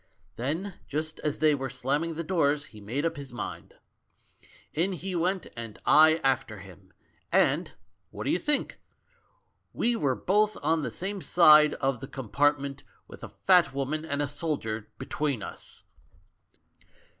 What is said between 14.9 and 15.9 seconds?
between us!